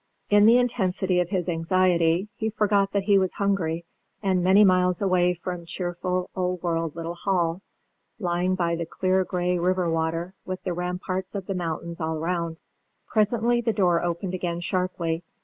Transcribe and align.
In 0.31 0.47
the 0.47 0.57
intensity 0.57 1.19
of 1.19 1.29
his 1.29 1.47
anxiety, 1.47 2.27
he 2.35 2.49
forgot 2.49 2.91
that 2.91 3.03
he 3.03 3.19
was 3.19 3.33
hungry 3.33 3.85
and 4.23 4.43
many 4.43 4.63
miles 4.63 4.99
away 4.99 5.35
from 5.35 5.67
cheerful, 5.67 6.27
Old 6.35 6.63
World 6.63 6.95
little 6.95 7.13
Hall, 7.13 7.61
lying 8.17 8.55
by 8.55 8.75
the 8.75 8.87
clear 8.87 9.23
gray 9.23 9.59
river 9.59 9.87
water, 9.91 10.33
with 10.43 10.63
the 10.63 10.73
ramparts 10.73 11.35
of 11.35 11.45
the 11.45 11.53
mountains 11.53 12.01
all 12.01 12.17
round. 12.17 12.59
Presently 13.05 13.61
the 13.61 13.73
door 13.73 14.03
opened 14.03 14.33
again 14.33 14.59
sharply. 14.59 15.23